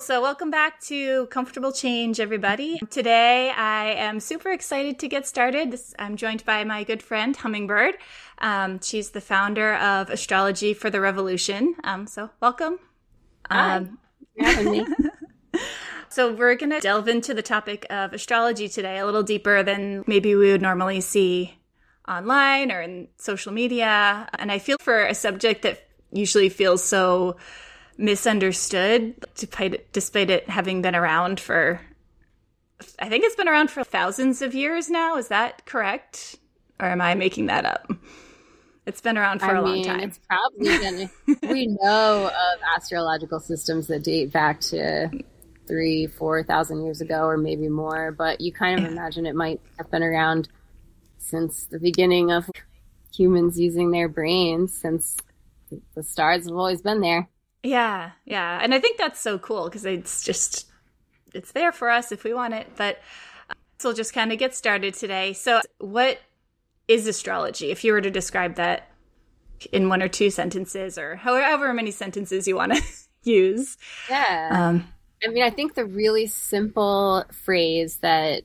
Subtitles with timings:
[0.00, 2.78] So, welcome back to Comfortable Change, everybody.
[2.88, 5.72] Today, I am super excited to get started.
[5.72, 7.96] This, I'm joined by my good friend, Hummingbird.
[8.38, 11.74] Um, she's the founder of Astrology for the Revolution.
[11.82, 12.78] Um, so, welcome.
[13.50, 13.78] Hi.
[13.78, 13.98] Um,
[14.38, 14.86] having
[16.08, 20.04] so, we're going to delve into the topic of astrology today a little deeper than
[20.06, 21.58] maybe we would normally see
[22.06, 24.28] online or in social media.
[24.38, 27.36] And I feel for a subject that usually feels so
[27.98, 31.80] misunderstood despite, despite it having been around for
[32.98, 35.16] I think it's been around for thousands of years now.
[35.16, 36.36] Is that correct?
[36.80, 37.90] Or am I making that up?
[38.86, 40.00] It's been around for I a mean, long time.
[40.00, 41.10] It's probably been,
[41.42, 45.10] we know of astrological systems that date back to
[45.66, 48.12] three, four thousand years ago, or maybe more.
[48.12, 48.92] But you kind of yeah.
[48.92, 50.48] imagine it might have been around
[51.18, 52.48] since the beginning of
[53.12, 55.16] humans using their brains, since
[55.94, 57.28] the stars have always been there.
[57.62, 58.60] Yeah, yeah.
[58.62, 60.66] And I think that's so cool because it's just,
[61.34, 62.68] it's there for us if we want it.
[62.76, 63.00] But
[63.50, 65.32] uh, so we'll just kind of get started today.
[65.32, 66.20] So, what
[66.86, 67.70] is astrology?
[67.70, 68.88] If you were to describe that
[69.72, 72.82] in one or two sentences or however many sentences you want to
[73.22, 73.76] use.
[74.08, 74.48] Yeah.
[74.52, 74.88] Um,
[75.24, 78.42] I mean, I think the really simple phrase that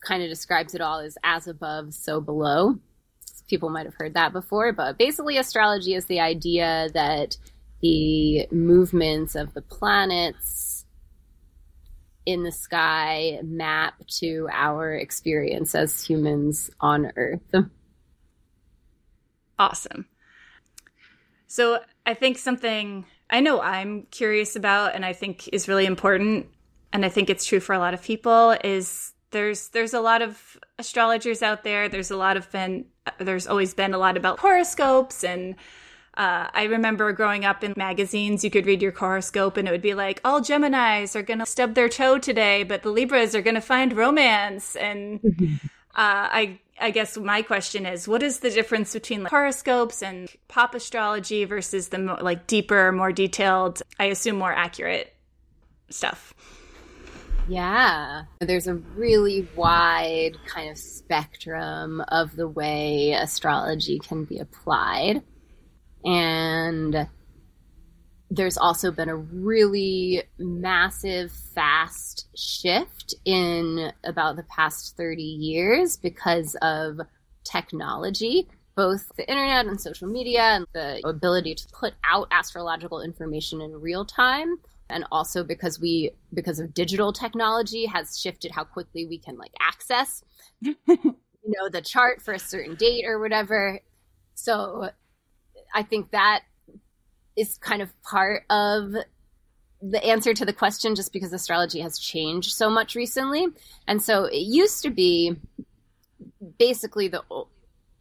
[0.00, 2.78] kind of describes it all is as above, so below.
[3.48, 7.38] People might have heard that before, but basically, astrology is the idea that
[7.80, 10.84] the movements of the planets
[12.26, 17.54] in the sky map to our experience as humans on Earth.
[19.58, 20.06] Awesome.
[21.46, 26.48] So I think something I know I'm curious about and I think is really important
[26.92, 30.22] and I think it's true for a lot of people is there's there's a lot
[30.22, 31.88] of astrologers out there.
[31.88, 32.86] There's a lot of been
[33.18, 35.54] there's always been a lot about horoscopes and
[36.18, 39.80] uh, I remember growing up in magazines, you could read your horoscope and it would
[39.80, 43.40] be like, all Geminis are going to stub their toe today, but the Libras are
[43.40, 44.74] going to find romance.
[44.74, 45.20] And
[45.60, 45.60] uh,
[45.94, 50.74] I, I guess my question is, what is the difference between like, horoscopes and pop
[50.74, 55.14] astrology versus the more, like deeper, more detailed, I assume more accurate
[55.88, 56.34] stuff?
[57.46, 65.22] Yeah, there's a really wide kind of spectrum of the way astrology can be applied.
[66.04, 67.08] And
[68.30, 76.54] there's also been a really massive, fast shift in about the past 30 years because
[76.60, 77.00] of
[77.44, 83.62] technology, both the internet and social media, and the ability to put out astrological information
[83.62, 84.56] in real time.
[84.90, 89.52] And also because we, because of digital technology, has shifted how quickly we can like
[89.60, 90.22] access,
[90.60, 90.76] you
[91.44, 93.80] know, the chart for a certain date or whatever.
[94.34, 94.90] So
[95.74, 96.42] I think that
[97.36, 98.94] is kind of part of
[99.80, 103.46] the answer to the question just because astrology has changed so much recently.
[103.86, 105.36] And so it used to be
[106.58, 107.22] basically the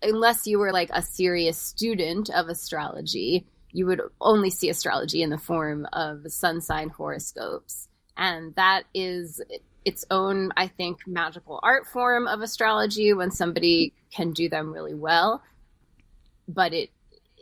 [0.02, 5.30] unless you were like a serious student of astrology, you would only see astrology in
[5.30, 7.88] the form of sun sign horoscopes.
[8.16, 9.42] And that is
[9.86, 14.94] its own, I think, magical art form of astrology when somebody can do them really
[14.94, 15.44] well.
[16.48, 16.90] But it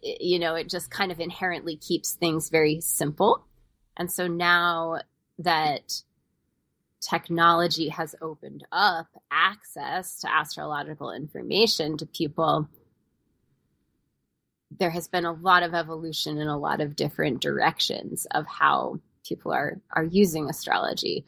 [0.05, 3.45] you know, it just kind of inherently keeps things very simple.
[3.97, 4.99] And so now
[5.39, 6.01] that
[7.01, 12.69] technology has opened up access to astrological information to people,
[14.71, 18.99] there has been a lot of evolution in a lot of different directions of how
[19.27, 21.25] people are are using astrology.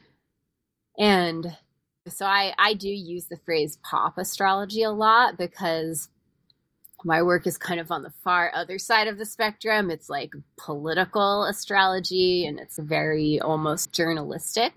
[0.98, 1.56] And
[2.08, 6.08] so I, I do use the phrase pop astrology a lot because
[7.04, 9.90] my work is kind of on the far other side of the spectrum.
[9.90, 14.72] It's like political astrology and it's very almost journalistic.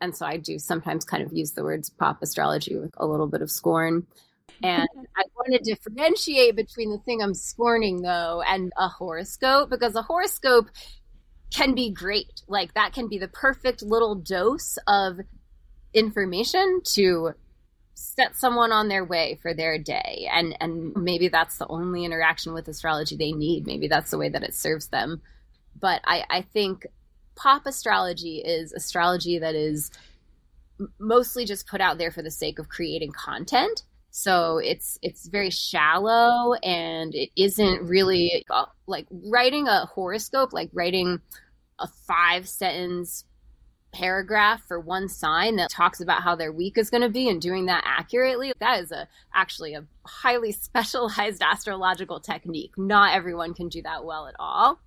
[0.00, 3.26] And so I do sometimes kind of use the words pop astrology with a little
[3.26, 4.06] bit of scorn.
[4.62, 9.94] And I want to differentiate between the thing I'm scorning, though, and a horoscope, because
[9.94, 10.68] a horoscope
[11.54, 12.42] can be great.
[12.48, 15.20] Like, that can be the perfect little dose of
[15.92, 17.32] information to
[17.96, 20.28] set someone on their way for their day.
[20.30, 23.66] And and maybe that's the only interaction with astrology they need.
[23.66, 25.22] Maybe that's the way that it serves them.
[25.78, 26.86] But i i think
[27.34, 29.90] pop astrology is astrology that is
[30.98, 33.82] mostly just put out there for the sake of creating content.
[34.10, 40.70] So it's it's very shallow and it isn't really uh, like writing a horoscope like
[40.74, 41.20] writing
[41.78, 43.24] a five sentence
[43.96, 47.40] paragraph for one sign that talks about how their week is going to be and
[47.40, 52.72] doing that accurately that is a actually a highly specialized astrological technique.
[52.76, 54.80] Not everyone can do that well at all.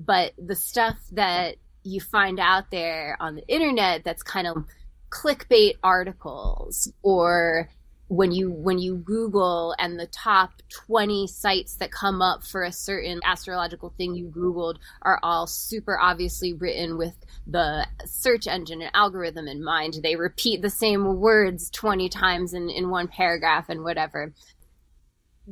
[0.00, 4.64] But the stuff that you find out there on the internet that's kind of
[5.10, 7.68] clickbait articles or
[8.08, 10.50] when you when you google and the top
[10.86, 15.98] 20 sites that come up for a certain astrological thing you googled are all super
[16.00, 17.14] obviously written with
[17.46, 22.70] the search engine and algorithm in mind they repeat the same words 20 times in
[22.70, 24.32] in one paragraph and whatever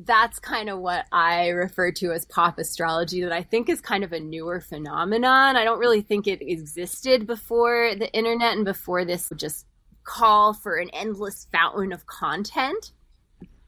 [0.04, 4.04] that's kind of what I refer to as pop astrology that I think is kind
[4.04, 5.56] of a newer phenomenon.
[5.56, 9.64] I don't really think it existed before the internet and before this just
[10.06, 12.92] call for an endless fountain of content.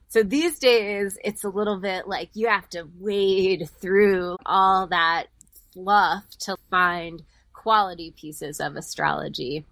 [0.07, 5.27] So these days, it's a little bit like you have to wade through all that
[5.71, 7.21] fluff to find
[7.53, 9.65] quality pieces of astrology.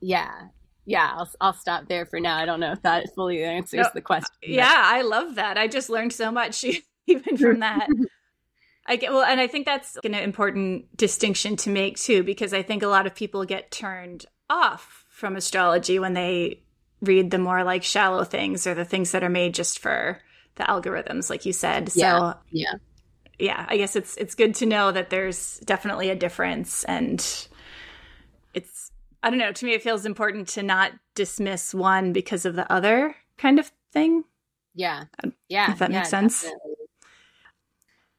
[0.00, 0.48] Yeah
[0.86, 2.36] yeah, I'll, I'll stop there for now.
[2.36, 4.34] I don't know if that fully answers no, the question.
[4.40, 5.58] Yeah, I love that.
[5.58, 6.64] I just learned so much
[7.06, 7.88] even from that.
[8.88, 12.62] I get well, and I think that's an important distinction to make too, because I
[12.62, 16.60] think a lot of people get turned off from astrology when they
[17.00, 20.20] read the more like shallow things or the things that are made just for
[20.56, 21.90] the algorithms, like you said.
[21.94, 22.18] Yeah.
[22.18, 22.74] So yeah,
[23.38, 23.64] yeah.
[23.66, 27.18] I guess it's it's good to know that there's definitely a difference, and
[28.52, 28.92] it's
[29.22, 29.52] I don't know.
[29.52, 33.72] To me, it feels important to not dismiss one because of the other kind of
[33.94, 34.22] thing.
[34.74, 35.04] Yeah.
[35.24, 35.72] Um, yeah.
[35.72, 36.42] If that yeah, makes sense.
[36.42, 36.74] Definitely.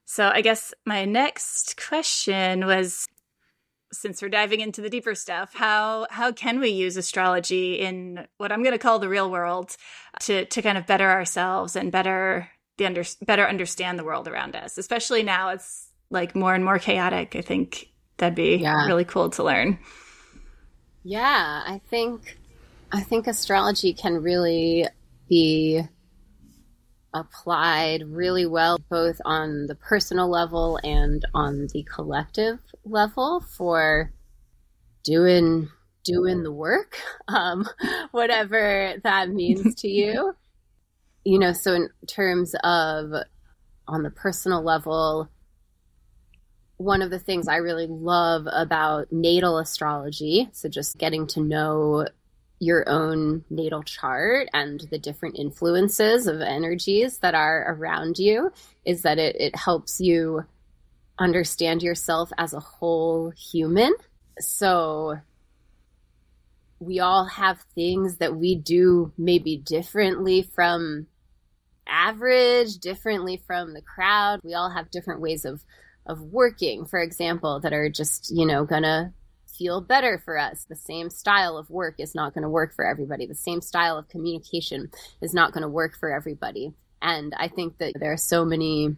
[0.05, 3.07] So I guess my next question was
[3.91, 8.51] since we're diving into the deeper stuff, how how can we use astrology in what
[8.51, 9.75] I'm going to call the real world
[10.21, 14.55] to to kind of better ourselves and better the under, better understand the world around
[14.55, 17.35] us, especially now it's like more and more chaotic.
[17.35, 18.85] I think that'd be yeah.
[18.85, 19.79] really cool to learn.
[21.03, 22.37] Yeah, I think
[22.91, 24.87] I think astrology can really
[25.29, 25.81] be
[27.13, 34.11] applied really well both on the personal level and on the collective level for
[35.03, 35.69] doing
[36.03, 37.67] doing the work um,
[38.11, 40.35] whatever that means to you.
[41.23, 43.11] You know so in terms of
[43.87, 45.29] on the personal level
[46.77, 52.07] one of the things I really love about natal astrology, so just getting to know
[52.59, 58.51] your own natal chart and the different influences of energies that are around you,
[58.85, 60.43] is that it, it helps you
[61.19, 63.93] understand yourself as a whole human.
[64.39, 65.17] So
[66.79, 71.07] we all have things that we do maybe differently from
[71.87, 74.41] average, differently from the crowd.
[74.43, 75.63] We all have different ways of
[76.05, 79.13] of working, for example, that are just, you know, gonna
[79.57, 80.65] feel better for us.
[80.67, 83.25] The same style of work is not going to work for everybody.
[83.25, 86.73] The same style of communication is not going to work for everybody.
[87.01, 88.95] And I think that there are so many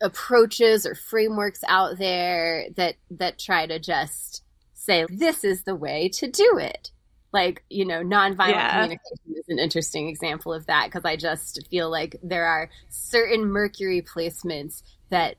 [0.00, 4.42] approaches or frameworks out there that that try to just
[4.74, 6.90] say this is the way to do it.
[7.32, 8.72] Like, you know, nonviolent yeah.
[8.72, 13.46] communication is an interesting example of that because I just feel like there are certain
[13.46, 15.36] Mercury placements that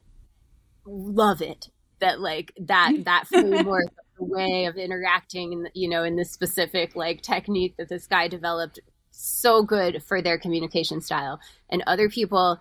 [0.86, 1.69] love it
[2.00, 3.86] that like that that framework
[4.19, 8.80] way of interacting you know in this specific like technique that this guy developed
[9.13, 11.39] so good for their communication style.
[11.69, 12.60] And other people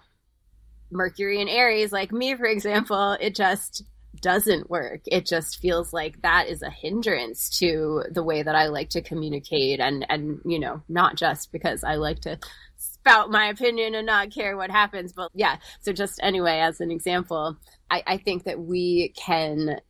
[0.91, 3.85] mercury and aries like me for example it just
[4.21, 5.01] doesn't work.
[5.07, 9.01] It just feels like that is a hindrance to the way that i like to
[9.01, 12.39] communicate and and you know not just because i like to
[12.77, 15.57] spout my opinion and not care what happens but yeah.
[15.81, 17.57] So just anyway as an example
[17.91, 19.81] I, I think that we can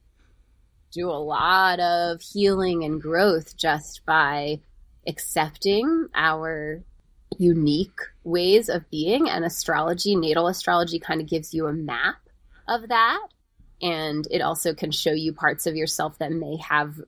[0.92, 4.60] do a lot of healing and growth just by
[5.06, 6.84] accepting our
[7.38, 9.28] unique ways of being.
[9.28, 12.16] And astrology natal astrology kind of gives you a map
[12.68, 13.26] of that.
[13.80, 17.00] And it also can show you parts of yourself that may have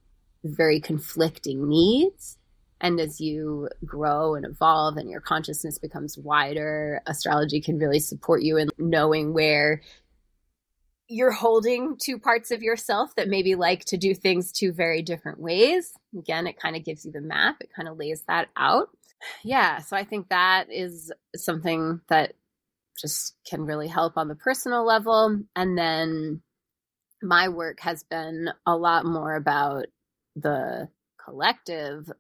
[0.42, 2.36] very conflicting needs.
[2.80, 8.42] And as you grow and evolve and your consciousness becomes wider astrology can really support
[8.42, 9.80] you in knowing where
[11.08, 15.38] you're holding two parts of yourself that maybe like to do things two very different
[15.38, 15.92] ways.
[16.16, 18.88] Again, it kind of gives you the map, it kind of lays that out.
[19.42, 22.34] Yeah, so I think that is something that
[23.00, 25.40] just can really help on the personal level.
[25.56, 26.42] And then
[27.23, 29.87] my work has been a lot more about
[30.37, 30.88] the
[31.23, 32.11] collective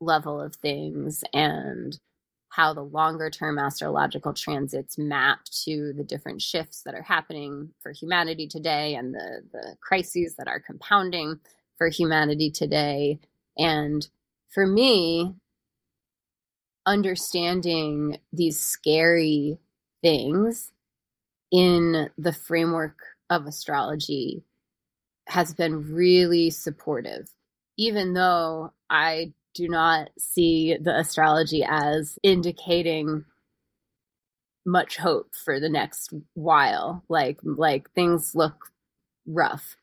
[0.00, 1.98] level of things and
[2.50, 7.92] how the longer term astrological transits map to the different shifts that are happening for
[7.92, 11.38] humanity today and the, the crises that are compounding
[11.78, 13.20] for humanity today.
[13.56, 14.06] And
[14.52, 15.34] for me,
[16.86, 19.58] understanding these scary
[20.02, 20.72] things
[21.52, 24.42] in the framework of astrology
[25.28, 27.30] has been really supportive,
[27.76, 33.26] even though I do not see the astrology as indicating
[34.64, 37.04] much hope for the next while.
[37.10, 38.72] Like like things look
[39.26, 39.76] rough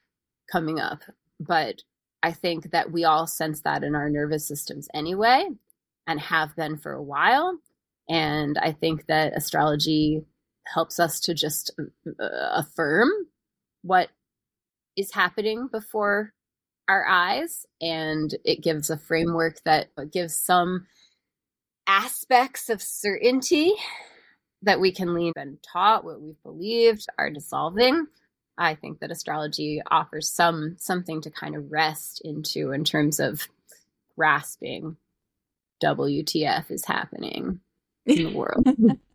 [0.51, 1.01] coming up,
[1.39, 1.84] but
[2.24, 5.48] I think that we all sense that in our nervous systems anyway
[6.07, 7.60] and have been for a while.
[8.10, 10.25] And I think that astrology
[10.65, 13.10] helps us to just uh, affirm
[13.84, 14.10] what
[14.96, 16.34] is happening before
[16.88, 20.88] our eyes and it gives a framework that gives some
[21.86, 23.74] aspects of certainty
[24.63, 28.08] that we can lean and taught what we've believed are dissolving.
[28.58, 33.48] I think that astrology offers some something to kind of rest into in terms of
[34.15, 34.98] grasping
[35.84, 37.60] wtf is happening
[38.08, 38.65] in the world.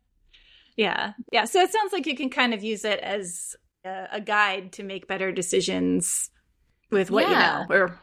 [0.77, 1.13] Yeah.
[1.31, 1.45] Yeah.
[1.45, 4.83] So it sounds like you can kind of use it as a, a guide to
[4.83, 6.31] make better decisions
[6.93, 7.63] with what yeah.
[7.63, 8.01] you know or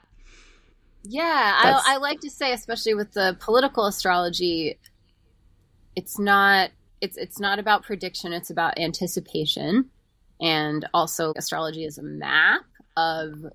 [1.04, 4.78] yeah I, I like to say especially with the political astrology
[5.96, 9.90] it's not it's it's not about prediction it's about anticipation.
[10.42, 12.62] And also astrology is a map
[12.96, 13.46] of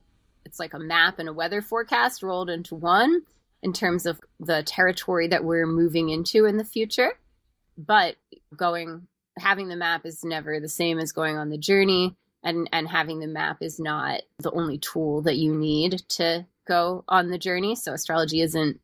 [0.44, 3.22] it's like a map and a weather forecast rolled into one
[3.62, 7.18] in terms of the territory that we're moving into in the future.
[7.78, 8.16] But
[8.54, 9.06] going
[9.38, 12.14] having the map is never the same as going on the journey
[12.44, 17.04] and and having the map is not the only tool that you need to go
[17.08, 17.74] on the journey.
[17.74, 18.80] So astrology isn't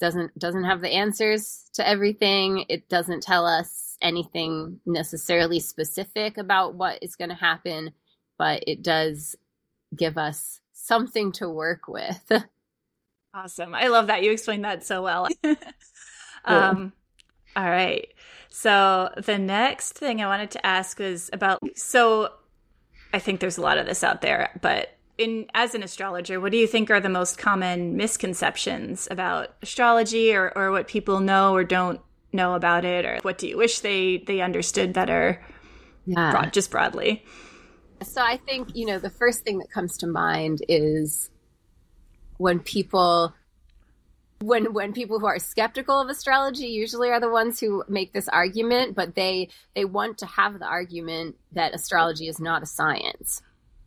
[0.00, 2.66] doesn't doesn't have the answers to everything.
[2.68, 7.92] It doesn't tell us anything necessarily specific about what is going to happen
[8.38, 9.36] but it does
[9.96, 12.30] give us something to work with.
[13.36, 13.74] Awesome.
[13.74, 15.26] I love that you explained that so well.
[16.44, 16.92] Um
[17.56, 18.06] all right.
[18.48, 22.30] So the next thing i wanted to ask was about so
[23.14, 26.50] I think there's a lot of this out there, but in as an astrologer, what
[26.50, 31.54] do you think are the most common misconceptions about astrology or, or what people know
[31.54, 32.00] or don't
[32.32, 33.04] know about it?
[33.04, 35.40] Or what do you wish they they understood better?
[36.06, 36.32] Yeah.
[36.32, 37.24] broad, just broadly.
[38.02, 41.30] So i think you know the first thing that comes to mind is
[42.38, 43.32] when people
[44.40, 48.28] when when people who are skeptical of astrology usually are the ones who make this
[48.28, 53.42] argument but they they want to have the argument that astrology is not a science.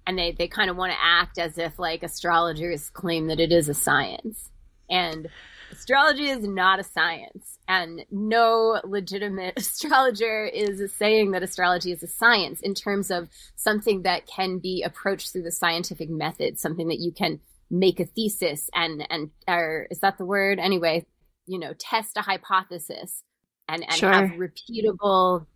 [0.05, 3.51] And they they kind of want to act as if like astrologers claim that it
[3.51, 4.49] is a science.
[4.89, 5.27] And
[5.71, 7.59] astrology is not a science.
[7.67, 14.03] And no legitimate astrologer is saying that astrology is a science in terms of something
[14.03, 18.69] that can be approached through the scientific method something that you can make a thesis
[18.73, 20.59] and and or is that the word?
[20.59, 21.05] Anyway
[21.47, 23.23] you know test a hypothesis
[23.67, 24.11] and and sure.
[24.11, 25.47] have repeatable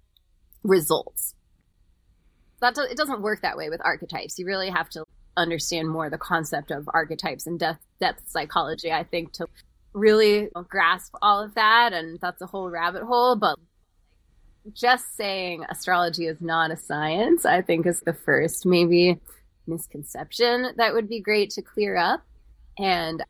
[0.64, 1.36] results.
[2.62, 4.40] That do, it doesn't work that way with archetypes.
[4.40, 5.04] You really have to
[5.38, 9.48] understand more the concept of archetypes and depth depth psychology i think to
[9.94, 13.58] really grasp all of that and that's a whole rabbit hole but
[14.74, 19.18] just saying astrology is not a science i think is the first maybe
[19.68, 22.24] misconception that would be great to clear up.
[22.78, 23.24] And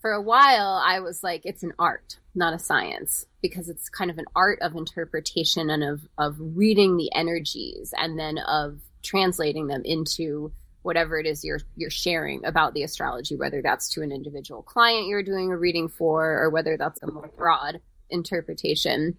[0.00, 4.10] for a while, I was like, it's an art, not a science, because it's kind
[4.10, 9.66] of an art of interpretation and of, of reading the energies and then of translating
[9.66, 14.12] them into whatever it is you're you're sharing about the astrology, whether that's to an
[14.12, 19.16] individual client you're doing a reading for, or whether that's a more broad interpretation.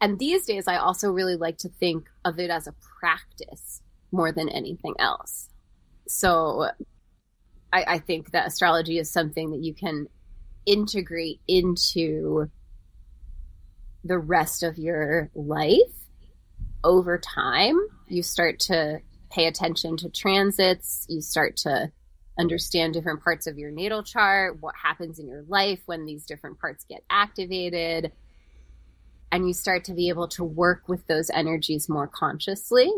[0.00, 4.32] And these days, I also really like to think of it as a practice more
[4.32, 5.48] than anything else
[6.06, 6.68] so
[7.72, 10.08] I, I think that astrology is something that you can
[10.66, 12.50] integrate into
[14.04, 16.08] the rest of your life
[16.82, 17.78] over time.
[18.08, 21.90] You start to pay attention to transits, you start to
[22.38, 26.60] understand different parts of your natal chart, what happens in your life when these different
[26.60, 28.12] parts get activated.
[29.32, 32.92] And you start to be able to work with those energies more consciously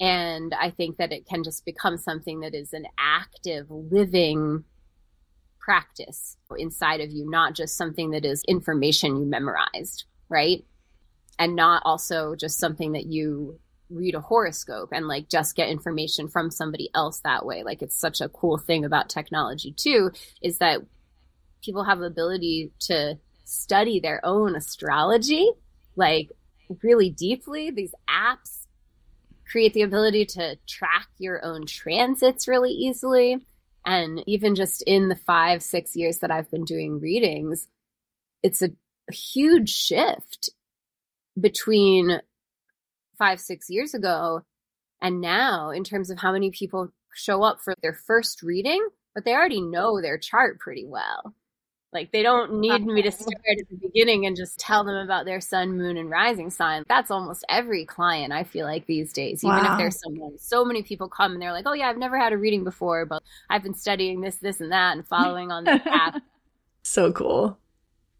[0.00, 4.64] and I think that it can just become something that is an active, living
[5.60, 10.64] practice inside of you, not just something that is information you memorized, right?
[11.38, 13.58] And not also just something that you
[13.90, 17.62] read a horoscope and like just get information from somebody else that way.
[17.62, 20.10] Like it's such a cool thing about technology too,
[20.42, 20.80] is that
[21.62, 25.50] people have ability to study their own astrology
[25.96, 26.30] like
[26.82, 27.70] really deeply.
[27.70, 28.63] These apps
[29.50, 33.44] create the ability to track your own transits really easily.
[33.86, 37.68] And even just in the five, six years that I've been doing readings,
[38.42, 38.70] it's a,
[39.12, 40.48] huge shift
[41.38, 42.20] between
[43.18, 44.40] five, six years ago
[45.02, 49.26] and now in terms of how many people show up for their first reading, but
[49.26, 51.34] they already know their chart pretty well.
[51.94, 53.16] Like they don't need me to uh-huh.
[53.16, 56.84] start at the beginning and just tell them about their sun, moon, and rising sign.
[56.88, 59.44] That's almost every client I feel like these days.
[59.44, 59.72] Even wow.
[59.72, 62.32] if there's someone, so many people come and they're like, "Oh yeah, I've never had
[62.32, 65.78] a reading before, but I've been studying this, this, and that, and following on the
[65.78, 66.20] path."
[66.82, 67.58] so cool.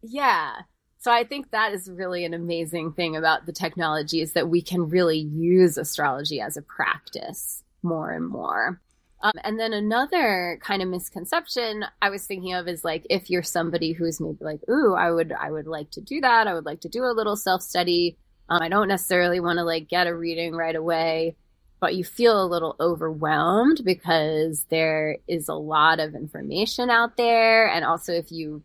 [0.03, 0.53] Yeah.
[0.99, 4.63] So I think that is really an amazing thing about the technology is that we
[4.63, 8.81] can really use astrology as a practice more and more.
[9.25, 13.43] Um, and then another kind of misconception I was thinking of is like if you're
[13.43, 16.47] somebody who's maybe like, ooh, I would I would like to do that.
[16.47, 18.19] I would like to do a little self study.
[18.51, 21.37] Um, I don't necessarily want to like get a reading right away,
[21.81, 27.67] but you feel a little overwhelmed because there is a lot of information out there,
[27.67, 28.63] and also if you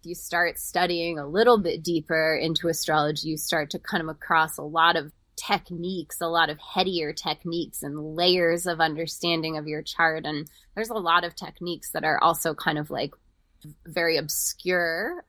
[0.00, 4.58] if you start studying a little bit deeper into astrology, you start to come across
[4.58, 5.12] a lot of
[5.50, 10.24] techniques, a lot of headier techniques and layers of understanding of your chart.
[10.24, 13.14] And there's a lot of techniques that are also kind of like
[13.86, 15.24] very obscure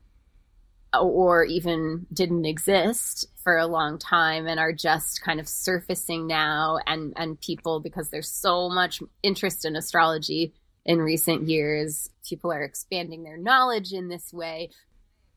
[0.94, 6.80] or even didn't exist for a long time and are just kind of surfacing now
[6.86, 10.54] and and people because there's so much interest in astrology
[10.86, 14.70] in recent years people are expanding their knowledge in this way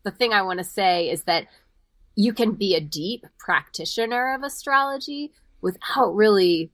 [0.02, 1.46] the thing i want to say is that
[2.16, 6.70] you can be a deep practitioner of astrology without really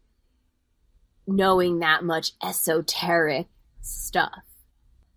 [1.26, 3.47] knowing that much esoteric
[3.80, 4.42] stuff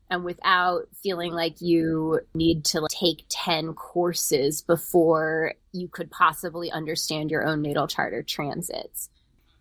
[0.10, 7.32] and without feeling like you need to take 10 courses before you could possibly understand
[7.32, 9.10] your own natal chart or transits.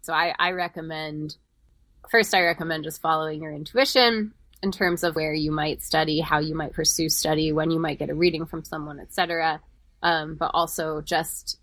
[0.02, 1.37] So I, I recommend,
[2.11, 6.38] first, I recommend just following your intuition in terms of where you might study, how
[6.38, 9.61] you might pursue study, when you might get a reading from someone, etc
[10.03, 11.59] um, but also just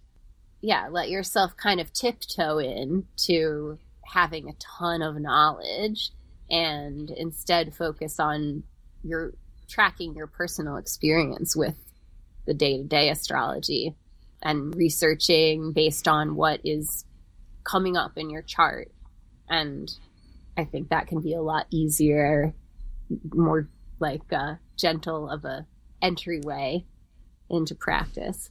[0.62, 6.12] yeah, let yourself kind of tiptoe in to having a ton of knowledge
[6.50, 8.64] and instead focus on
[9.04, 9.34] your
[9.70, 11.76] tracking your personal experience with
[12.46, 13.96] the day-to-day astrology
[14.42, 17.06] and researching based on what is
[17.64, 18.92] coming up in your chart.
[19.48, 19.90] And
[20.58, 22.54] i think that can be a lot easier
[23.34, 25.66] more like a gentle of a
[26.02, 26.86] entryway
[27.50, 28.50] into practice.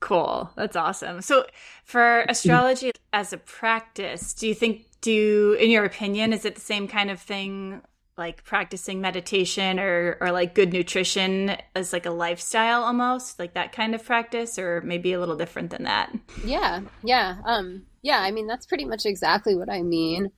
[0.00, 0.50] Cool.
[0.54, 1.22] That's awesome.
[1.22, 1.46] So,
[1.84, 6.60] for astrology as a practice, do you think, do, in your opinion, is it the
[6.60, 7.82] same kind of thing
[8.16, 13.72] like practicing meditation or, or like good nutrition as like a lifestyle almost, like that
[13.72, 16.12] kind of practice, or maybe a little different than that?
[16.44, 16.80] Yeah.
[17.02, 17.36] Yeah.
[17.44, 18.20] Um, yeah.
[18.20, 20.30] I mean, that's pretty much exactly what I mean.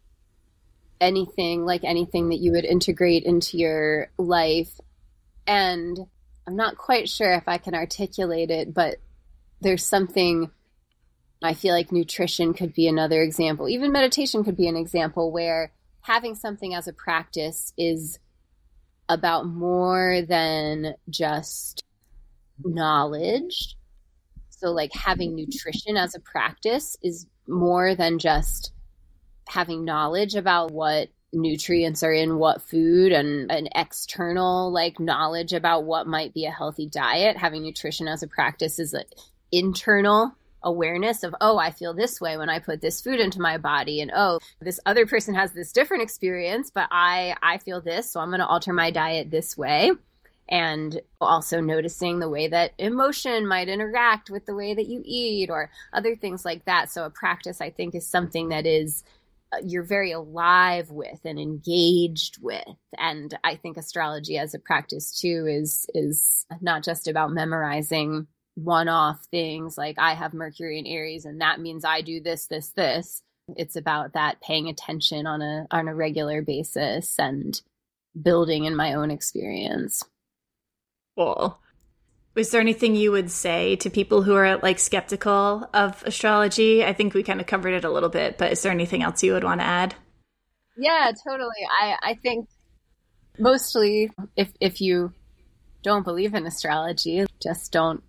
[1.00, 4.72] Anything like anything that you would integrate into your life.
[5.46, 5.98] And
[6.50, 8.96] I'm not quite sure if I can articulate it, but
[9.60, 10.50] there's something
[11.40, 13.68] I feel like nutrition could be another example.
[13.68, 18.18] Even meditation could be an example where having something as a practice is
[19.08, 21.84] about more than just
[22.64, 23.76] knowledge.
[24.48, 28.72] So, like having nutrition as a practice is more than just
[29.46, 35.84] having knowledge about what nutrients are in what food and an external like knowledge about
[35.84, 37.36] what might be a healthy diet.
[37.36, 39.04] Having nutrition as a practice is an
[39.52, 43.56] internal awareness of oh i feel this way when i put this food into my
[43.56, 48.10] body and oh this other person has this different experience but i i feel this
[48.10, 49.92] so i'm going to alter my diet this way.
[50.52, 55.48] And also noticing the way that emotion might interact with the way that you eat
[55.48, 56.90] or other things like that.
[56.90, 59.04] So a practice i think is something that is
[59.64, 62.64] you're very alive with and engaged with.
[62.98, 69.24] And i think astrology as a practice too is is not just about memorizing one-off
[69.30, 73.22] things like i have mercury in aries and that means i do this this this.
[73.56, 77.60] It's about that paying attention on a on a regular basis and
[78.20, 80.04] building in my own experience.
[81.16, 81.58] Cool
[82.36, 86.84] is there anything you would say to people who are like skeptical of astrology?
[86.84, 89.22] I think we kind of covered it a little bit, but is there anything else
[89.22, 89.94] you would want to add?
[90.76, 91.50] Yeah, totally.
[91.80, 92.48] I, I think
[93.38, 95.12] mostly if if you
[95.82, 98.02] don't believe in astrology, just don't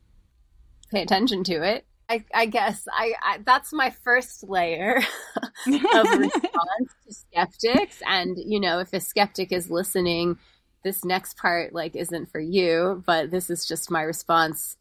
[0.91, 1.85] pay attention to it.
[2.09, 4.97] I, I guess I, I, that's my first layer
[5.37, 8.01] of response to skeptics.
[8.05, 10.37] And you know, if a skeptic is listening
[10.83, 14.77] this next part like isn't for you, but this is just my response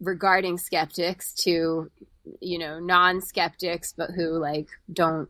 [0.00, 1.90] regarding skeptics to
[2.40, 5.28] you know non-skeptics but who like don't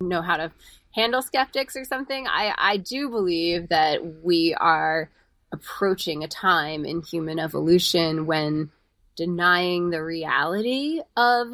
[0.00, 0.50] know how to
[0.92, 2.26] handle skeptics or something.
[2.26, 5.10] I I do believe that we are
[5.52, 8.70] approaching a time in human evolution when
[9.16, 11.48] denying the reality of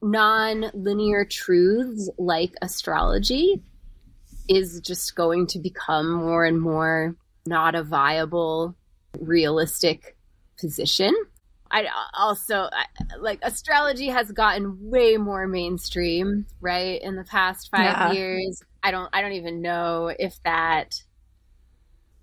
[0.00, 3.62] non-linear truths like astrology
[4.48, 7.14] is just going to become more and more
[7.46, 8.74] not a viable
[9.20, 10.16] realistic
[10.58, 11.14] position
[11.70, 12.84] i also I,
[13.18, 18.12] like astrology has gotten way more mainstream right in the past 5 yeah.
[18.12, 20.94] years i don't i don't even know if that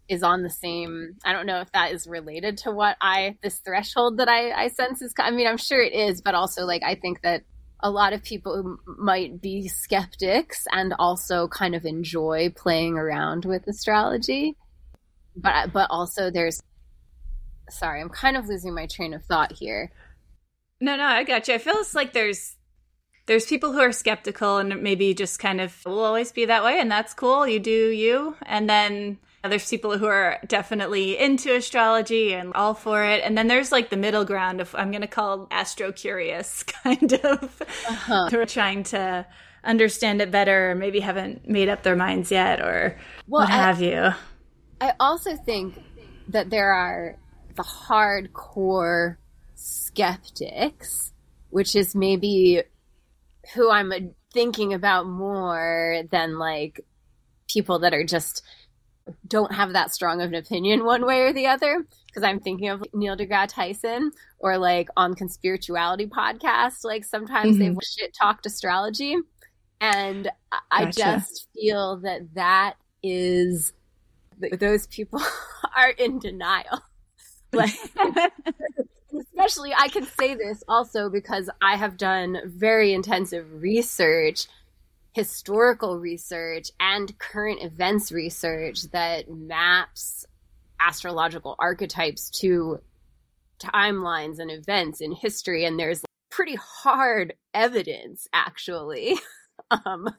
[0.07, 3.59] is on the same i don't know if that is related to what i this
[3.59, 6.83] threshold that i i sense is i mean i'm sure it is but also like
[6.83, 7.43] i think that
[7.85, 13.67] a lot of people might be skeptics and also kind of enjoy playing around with
[13.67, 14.55] astrology.
[15.35, 16.59] But but also there's
[17.69, 19.91] sorry i'm kind of losing my train of thought here.
[20.81, 21.53] No no i got you.
[21.53, 22.55] I feel it's like there's
[23.27, 26.79] there's people who are skeptical and maybe just kind of will always be that way
[26.79, 27.47] and that's cool.
[27.47, 28.35] You do you.
[28.47, 33.21] And then there's people who are definitely into astrology and all for it.
[33.23, 37.13] And then there's like the middle ground of, I'm going to call astro curious kind
[37.13, 38.29] of, uh-huh.
[38.29, 39.25] who are trying to
[39.63, 43.53] understand it better or maybe haven't made up their minds yet or well, what I,
[43.53, 44.09] have you.
[44.79, 45.81] I also think
[46.29, 47.17] that there are
[47.55, 49.17] the hardcore
[49.55, 51.13] skeptics,
[51.49, 52.63] which is maybe
[53.53, 56.81] who I'm thinking about more than like
[57.47, 58.43] people that are just
[59.27, 62.69] don't have that strong of an opinion one way or the other because I'm thinking
[62.69, 66.83] of Neil deGrasse Tyson or like on conspirituality podcasts.
[66.83, 67.73] Like sometimes mm-hmm.
[67.73, 69.15] they've shit talked astrology,
[69.79, 70.29] and
[70.71, 73.73] I just feel that that is
[74.59, 75.21] those people
[75.77, 76.81] are in denial.
[77.53, 77.71] Like,
[79.17, 84.47] especially I can say this also because I have done very intensive research
[85.15, 90.25] historical research and current events research that maps
[90.77, 92.81] astrological archetypes to
[93.57, 99.17] timelines and events in history and there's pretty hard evidence actually
[99.85, 100.13] um,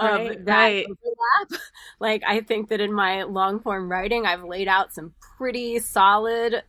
[0.00, 0.86] right, of that right.
[0.86, 1.62] overlap.
[2.00, 6.62] Like I think that in my long form writing, I've laid out some pretty solid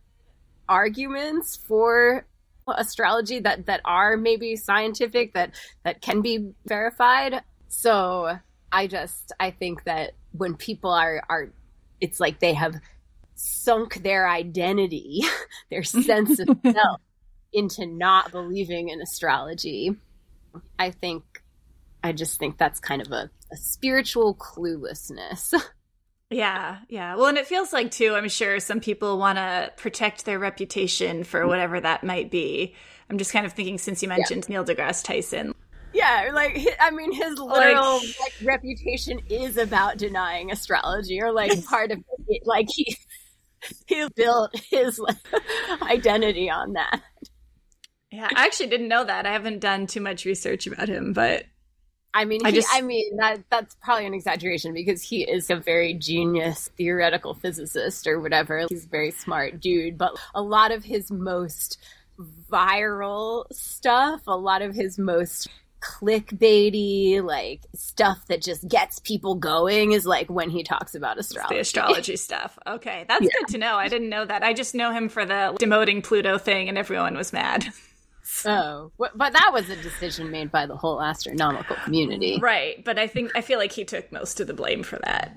[0.68, 2.26] arguments for
[2.68, 7.42] astrology that that are maybe scientific that that can be verified.
[7.68, 8.38] So
[8.72, 11.52] i just i think that when people are are
[12.00, 12.74] it's like they have
[13.34, 15.22] sunk their identity
[15.70, 17.00] their sense of self
[17.52, 19.96] into not believing in astrology.
[20.78, 21.24] I think
[22.02, 25.54] i just think that's kind of a, a spiritual cluelessness
[26.30, 27.14] Yeah, yeah.
[27.14, 31.22] Well, and it feels like too, I'm sure some people want to protect their reputation
[31.24, 31.48] for mm-hmm.
[31.48, 32.74] whatever that might be.
[33.08, 34.56] I'm just kind of thinking since you mentioned yeah.
[34.56, 35.54] Neil deGrasse Tyson.
[35.92, 41.64] Yeah, like I mean, his literal like, like, reputation is about denying astrology, or like
[41.64, 42.42] part of it.
[42.44, 42.96] Like he
[43.86, 45.16] he built his like,
[45.82, 47.02] identity on that.
[48.10, 49.26] Yeah, I actually didn't know that.
[49.26, 51.44] I haven't done too much research about him, but
[52.16, 55.50] I mean, he, I, just, I mean that that's probably an exaggeration because he is
[55.50, 58.64] a very genius theoretical physicist or whatever.
[58.70, 61.78] He's a very smart dude, but a lot of his most
[62.50, 65.48] viral stuff, a lot of his most
[65.82, 71.56] clickbaity like stuff that just gets people going is like when he talks about astrology.
[71.56, 72.58] The astrology stuff.
[72.66, 73.30] Okay, that's yeah.
[73.40, 73.76] good to know.
[73.76, 74.42] I didn't know that.
[74.42, 77.66] I just know him for the demoting Pluto thing, and everyone was mad.
[78.44, 82.84] Oh, but that was a decision made by the whole astronomical community, right?
[82.84, 85.36] But I think I feel like he took most of the blame for that.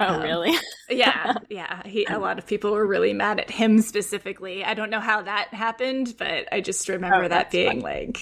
[0.00, 0.52] Oh, um, really?
[0.90, 1.82] yeah, yeah.
[1.86, 4.64] He, a lot of people were really mad at him specifically.
[4.64, 8.18] I don't know how that happened, but I just remember oh, that being like.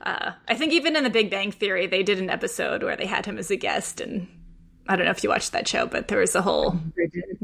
[0.00, 3.06] Uh, I think even in The Big Bang Theory, they did an episode where they
[3.06, 4.28] had him as a guest, and
[4.88, 6.78] I don't know if you watched that show, but there was a whole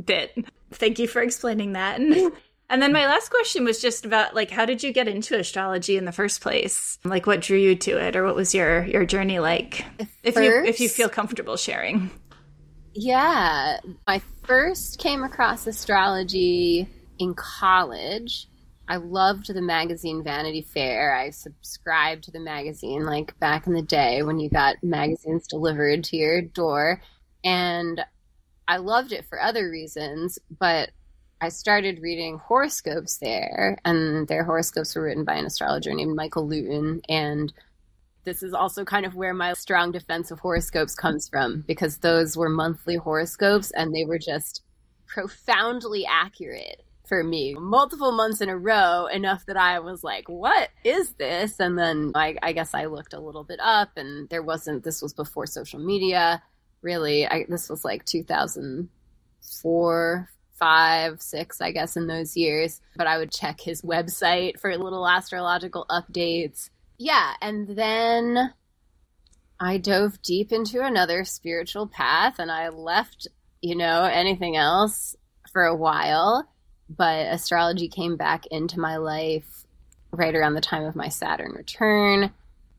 [0.04, 0.36] bit.
[0.72, 2.00] Thank you for explaining that.
[2.00, 2.32] And
[2.82, 6.04] then my last question was just about like how did you get into astrology in
[6.04, 6.98] the first place?
[7.04, 9.84] Like what drew you to it or what was your your journey like?
[10.22, 12.10] If you if you feel comfortable sharing.
[12.92, 18.48] Yeah, I first came across astrology in college.
[18.88, 21.14] I loved the magazine Vanity Fair.
[21.14, 26.04] I subscribed to the magazine like back in the day when you got magazines delivered
[26.04, 27.02] to your door.
[27.44, 28.00] And
[28.68, 30.90] I loved it for other reasons, but
[31.40, 36.48] I started reading horoscopes there, and their horoscopes were written by an astrologer named Michael
[36.48, 37.02] Lutin.
[37.08, 37.52] And
[38.24, 42.36] this is also kind of where my strong defense of horoscopes comes from because those
[42.36, 44.62] were monthly horoscopes and they were just
[45.06, 50.70] profoundly accurate for me multiple months in a row enough that i was like what
[50.82, 54.42] is this and then I, I, guess i looked a little bit up and there
[54.42, 56.42] wasn't this was before social media
[56.82, 63.18] really I, this was like 2004 five six i guess in those years but i
[63.18, 68.54] would check his website for little astrological updates yeah, and then
[69.60, 73.28] I dove deep into another spiritual path and I left,
[73.60, 75.16] you know, anything else
[75.52, 76.48] for a while.
[76.88, 79.66] But astrology came back into my life
[80.10, 82.32] right around the time of my Saturn return,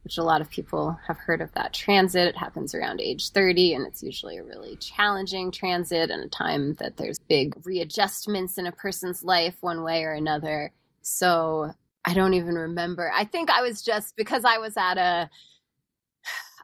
[0.07, 2.29] which a lot of people have heard of that transit.
[2.29, 6.75] It happens around age 30, and it's usually a really challenging transit and a time
[6.75, 10.71] that there's big readjustments in a person's life, one way or another.
[11.01, 11.73] So
[12.05, 13.11] I don't even remember.
[13.13, 15.29] I think I was just because I was at a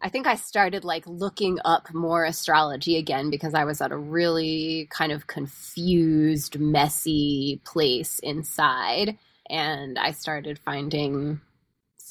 [0.02, 3.98] I think I started like looking up more astrology again because I was at a
[3.98, 9.18] really kind of confused, messy place inside.
[9.50, 11.42] And I started finding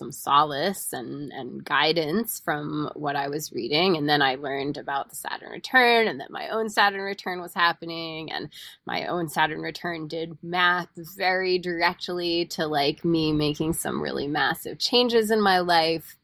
[0.02, 3.96] some solace and, and guidance from what I was reading.
[3.96, 7.54] And then I learned about the Saturn return and that my own Saturn return was
[7.54, 8.32] happening.
[8.32, 8.50] And
[8.86, 14.78] my own Saturn return did map very directly to like me making some really massive
[14.78, 16.16] changes in my life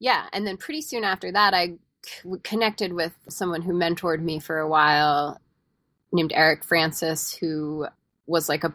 [0.00, 4.38] yeah, and then pretty soon after that, I c- connected with someone who mentored me
[4.38, 5.40] for a while,
[6.12, 7.86] named Eric Francis, who
[8.26, 8.74] was like a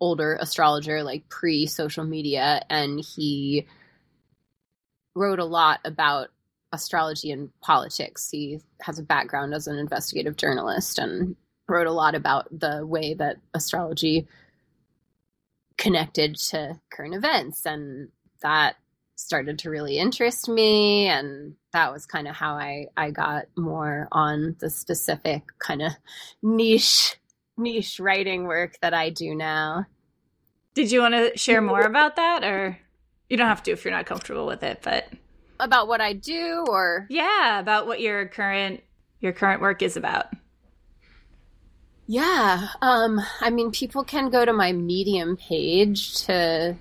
[0.00, 3.66] older astrologer, like pre social media, and he
[5.14, 6.28] wrote a lot about
[6.72, 8.30] astrology and politics.
[8.30, 11.36] He has a background as an investigative journalist and
[11.68, 14.26] wrote a lot about the way that astrology
[15.78, 18.08] connected to current events and
[18.42, 18.76] that
[19.16, 24.08] started to really interest me and that was kind of how I, I got more
[24.10, 25.92] on the specific kind of
[26.42, 27.16] niche
[27.56, 29.86] niche writing work that I do now.
[30.74, 32.78] Did you want to share more about that or
[33.30, 35.08] you don't have to if you're not comfortable with it, but
[35.58, 38.82] about what I do or Yeah, about what your current
[39.20, 40.26] your current work is about.
[42.06, 46.76] Yeah, um I mean people can go to my Medium page to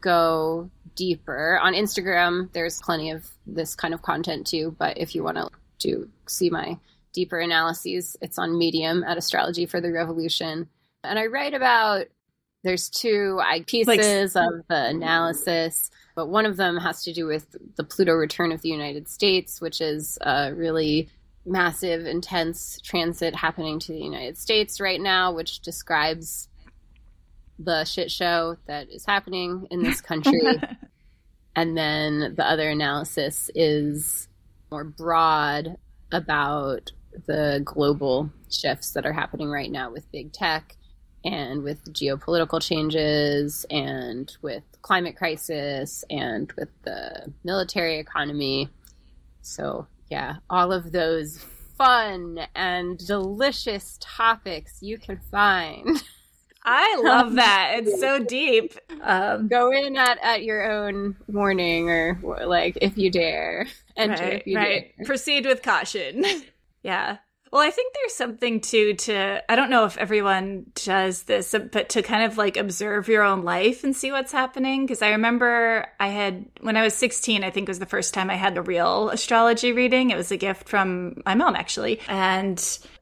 [0.00, 1.58] go deeper.
[1.60, 5.50] On Instagram, there's plenty of this kind of content too, but if you want to
[5.78, 6.78] do see my
[7.12, 10.68] deeper analyses, it's on Medium at Astrology for the Revolution.
[11.02, 12.06] And I write about
[12.68, 17.56] there's two pieces like, of the analysis, but one of them has to do with
[17.76, 21.08] the Pluto return of the United States, which is a really
[21.46, 26.50] massive, intense transit happening to the United States right now, which describes
[27.58, 30.42] the shit show that is happening in this country.
[31.56, 34.28] and then the other analysis is
[34.70, 35.78] more broad
[36.12, 36.92] about
[37.26, 40.76] the global shifts that are happening right now with big tech
[41.24, 48.68] and with geopolitical changes and with climate crisis and with the military economy.
[49.42, 51.38] So, yeah, all of those
[51.76, 56.02] fun and delicious topics you can find
[56.68, 57.74] I love that.
[57.76, 58.74] It's so deep.
[59.00, 63.66] Um, Go in at, at your own warning, or like if you dare.
[63.96, 64.92] Enter right, you right.
[64.96, 65.06] Dare.
[65.06, 66.24] Proceed with caution.
[66.82, 67.18] yeah.
[67.50, 71.88] Well, I think there's something too to I don't know if everyone does this, but
[71.90, 74.84] to kind of like observe your own life and see what's happening.
[74.84, 78.30] Because I remember I had when I was 16, I think was the first time
[78.30, 80.10] I had a real astrology reading.
[80.10, 82.58] It was a gift from my mom actually, and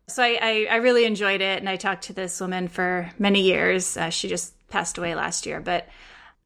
[0.09, 3.42] so I, I, I, really enjoyed it, and I talked to this woman for many
[3.42, 3.96] years.
[3.96, 5.88] Uh, she just passed away last year, but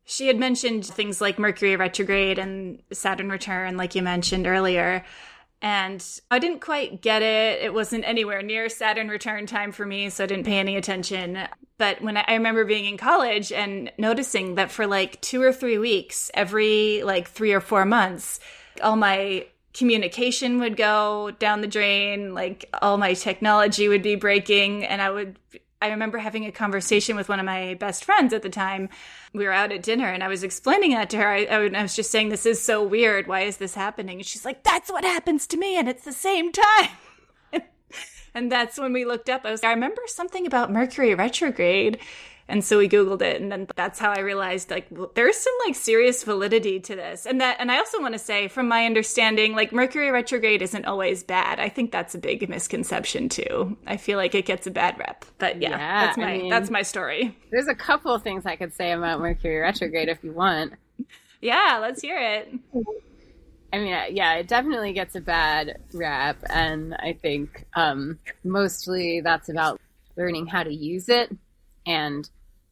[0.05, 5.05] she had mentioned things like Mercury retrograde and Saturn return, like you mentioned earlier.
[5.63, 7.63] And I didn't quite get it.
[7.63, 11.39] It wasn't anywhere near Saturn return time for me, so I didn't pay any attention.
[11.77, 15.53] But when I, I remember being in college and noticing that for like two or
[15.53, 18.41] three weeks, every like three or four months,
[18.83, 24.85] all my communication would go down the drain like all my technology would be breaking
[24.85, 25.39] and i would
[25.81, 28.89] i remember having a conversation with one of my best friends at the time.
[29.33, 31.29] We were out at dinner and i was explaining that to her.
[31.29, 33.27] I, I, was just saying this is so weird.
[33.27, 34.19] Why is this happening?
[34.19, 36.91] And she's like that's what happens to me and it's the same time.
[38.33, 39.45] And that's when we looked up.
[39.45, 41.99] I was i remember something about mercury retrograde
[42.51, 43.41] and so we Googled it.
[43.41, 47.25] And then that's how I realized like there's some like serious validity to this.
[47.25, 50.85] And that, and I also want to say from my understanding, like Mercury retrograde isn't
[50.85, 51.61] always bad.
[51.61, 53.79] I think that's a big misconception too.
[53.87, 56.51] I feel like it gets a bad rep, but yeah, yeah that's my, I mean,
[56.51, 57.37] that's my story.
[57.51, 60.75] There's a couple of things I could say about Mercury retrograde if you want.
[61.41, 62.53] Yeah, let's hear it.
[63.73, 69.49] I mean, yeah, it definitely gets a bad rap, and I think um, mostly that's
[69.49, 69.81] about
[70.17, 71.31] learning how to use it
[71.87, 72.29] and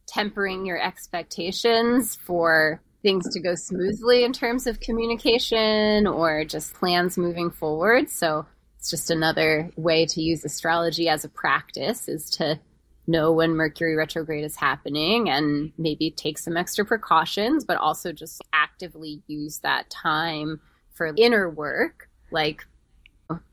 [0.08, 7.16] tempering your expectations for things to go smoothly in terms of communication or just plans
[7.16, 8.10] moving forward.
[8.10, 8.46] So
[8.78, 12.58] it's just another way to use astrology as a practice is to
[13.06, 18.42] know when Mercury retrograde is happening and maybe take some extra precautions, but also just
[18.52, 20.60] actively use that time
[20.92, 22.66] for inner work, like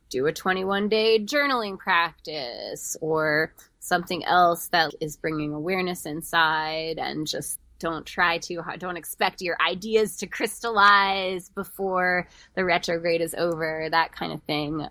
[0.09, 3.53] do a 21 day journaling practice or
[3.85, 8.79] something else that is bringing awareness inside and just don't try too hard.
[8.79, 14.87] Don't expect your ideas to crystallize before the retrograde is over, that kind of thing.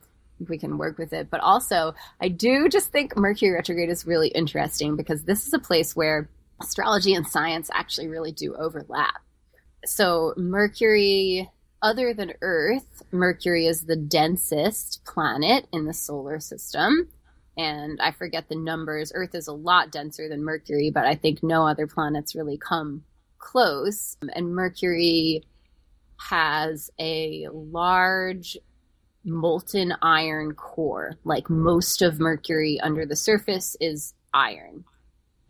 [0.49, 1.31] We can work with it.
[1.31, 5.59] But also, I do just think Mercury retrograde is really interesting because this is a
[5.59, 6.29] place where
[6.61, 9.23] astrology and science actually really do overlap.
[9.85, 11.51] So, Mercury,
[11.83, 17.09] other than Earth, Mercury is the densest planet in the solar system
[17.57, 19.13] and I forget the numbers.
[19.15, 23.05] Earth is a lot denser than Mercury, but I think no other planets really come
[23.39, 24.17] close.
[24.35, 25.45] And Mercury
[26.19, 28.57] has a large
[29.25, 31.19] molten iron core.
[31.25, 34.85] Like most of Mercury under the surface is iron.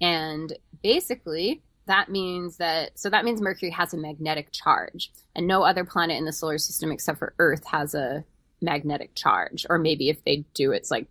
[0.00, 5.62] And basically, that means that so that means Mercury has a magnetic charge, and no
[5.62, 8.24] other planet in the solar system except for Earth has a
[8.60, 9.66] magnetic charge.
[9.68, 11.08] Or maybe if they do, it's like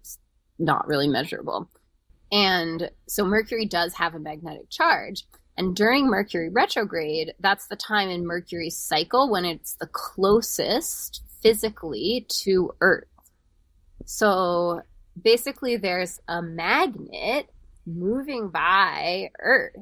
[0.59, 1.69] not really measurable.
[2.31, 5.23] And so Mercury does have a magnetic charge.
[5.55, 12.25] And during Mercury retrograde, that's the time in Mercury's cycle when it's the closest physically
[12.41, 13.07] to Earth.
[14.05, 14.81] So
[15.21, 17.49] basically, there's a magnet
[17.85, 19.75] moving by Earth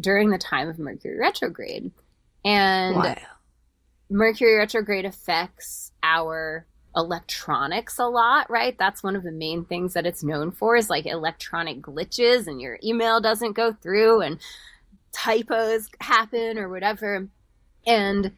[0.00, 1.92] during the time of Mercury retrograde.
[2.44, 3.16] And wow.
[4.10, 6.66] Mercury retrograde affects our
[6.96, 8.76] electronics a lot, right?
[8.78, 12.60] That's one of the main things that it's known for is like electronic glitches and
[12.60, 14.38] your email doesn't go through and
[15.12, 17.28] typos happen or whatever.
[17.86, 18.32] And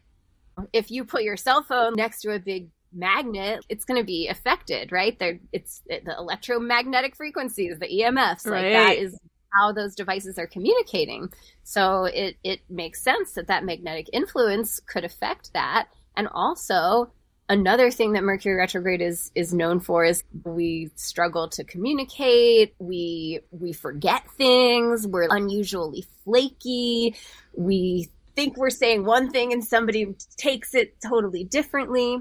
[0.73, 4.27] if you put your cell phone next to a big magnet, it's going to be
[4.27, 5.17] affected, right?
[5.17, 8.63] There, it's the electromagnetic frequencies, the EMFs, right.
[8.63, 9.17] like that is
[9.53, 11.29] how those devices are communicating.
[11.63, 17.11] So it it makes sense that that magnetic influence could affect that, and also
[17.49, 23.41] another thing that Mercury retrograde is is known for is we struggle to communicate, we
[23.51, 27.15] we forget things, we're unusually flaky,
[27.53, 32.19] we think we're saying one thing and somebody takes it totally differently.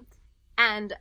[0.57, 0.93] And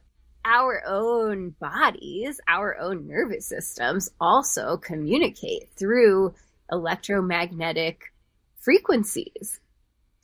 [0.46, 6.36] our own bodies, our own nervous systems also communicate through
[6.72, 8.14] electromagnetic
[8.60, 9.60] frequencies.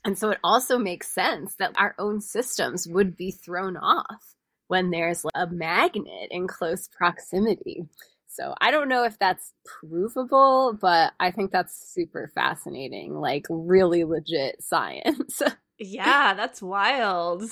[0.04, 4.34] And so it also makes sense that our own systems would be thrown off
[4.68, 7.86] when there's a magnet in close proximity.
[8.26, 14.04] So I don't know if that's provable, but I think that's super fascinating, like really
[14.04, 15.40] legit science.
[15.78, 17.44] yeah, that's wild.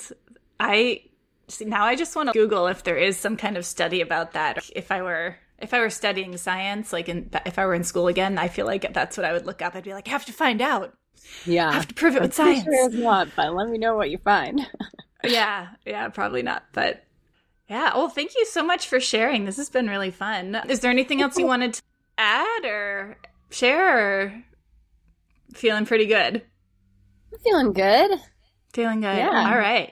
[0.59, 1.03] I
[1.47, 4.33] see now I just want to Google if there is some kind of study about
[4.33, 4.69] that.
[4.75, 8.07] If I were if I were studying science, like in, if I were in school
[8.07, 9.75] again, I feel like that's what I would look up.
[9.75, 10.93] I'd be like, I have to find out.
[11.45, 11.69] Yeah.
[11.69, 12.63] I have to prove it with science.
[12.63, 14.65] Sure it's not, but let me know what you find.
[15.23, 16.63] yeah, yeah, probably not.
[16.73, 17.03] But
[17.69, 19.45] yeah, well, thank you so much for sharing.
[19.45, 20.61] This has been really fun.
[20.69, 21.81] Is there anything else you wanted to
[22.17, 23.17] add or
[23.49, 24.43] share or
[25.53, 26.43] feeling pretty good?
[27.31, 28.19] I'm feeling good.
[28.73, 29.17] Feeling good.
[29.17, 29.49] Yeah.
[29.51, 29.91] All right.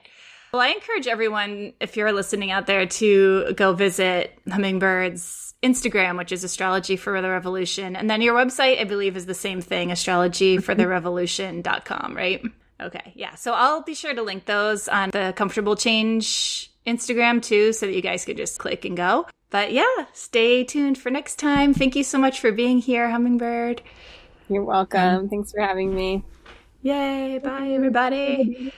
[0.51, 6.31] Well, I encourage everyone, if you're listening out there, to go visit Hummingbird's Instagram, which
[6.31, 7.95] is Astrology for the Revolution.
[7.95, 12.15] And then your website, I believe, is the same thing, astrologyfortherevolution.com, mm-hmm.
[12.15, 12.43] right?
[12.79, 13.35] Okay, yeah.
[13.35, 17.93] So I'll be sure to link those on the Comfortable Change Instagram too, so that
[17.93, 19.27] you guys could just click and go.
[19.51, 21.75] But yeah, stay tuned for next time.
[21.75, 23.83] Thank you so much for being here, Hummingbird.
[24.49, 25.29] You're welcome.
[25.29, 26.23] Thanks for having me.
[26.81, 27.37] Yay.
[27.37, 28.73] Bye, everybody.